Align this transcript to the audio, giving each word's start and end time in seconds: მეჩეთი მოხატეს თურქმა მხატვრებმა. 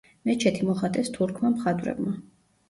მეჩეთი 0.27 0.69
მოხატეს 0.69 1.11
თურქმა 1.17 1.53
მხატვრებმა. 1.53 2.17